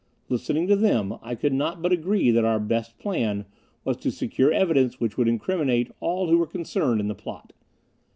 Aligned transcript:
Listening 0.29 0.65
to 0.65 0.75
them 0.75 1.13
I 1.21 1.35
could 1.35 1.53
not 1.53 1.79
but 1.83 1.91
agree 1.91 2.31
that 2.31 2.43
our 2.43 2.59
best 2.59 2.97
plan 2.97 3.45
was 3.83 3.97
to 3.97 4.09
secure 4.09 4.51
evidence 4.51 4.99
which 4.99 5.15
would 5.15 5.27
incriminate 5.27 5.91
all 5.99 6.27
who 6.27 6.39
were 6.39 6.47
concerned 6.47 6.99
in 6.99 7.07
the 7.07 7.13
plot. 7.13 7.53